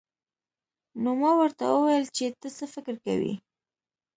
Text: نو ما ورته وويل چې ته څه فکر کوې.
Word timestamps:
نو 1.01 1.09
ما 1.21 1.31
ورته 1.39 1.63
وويل 1.71 2.05
چې 2.17 2.25
ته 2.41 2.49
څه 2.57 2.65
فکر 2.73 2.95
کوې. 3.05 3.33